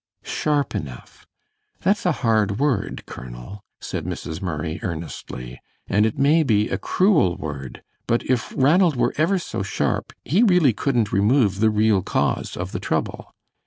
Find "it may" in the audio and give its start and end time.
6.07-6.41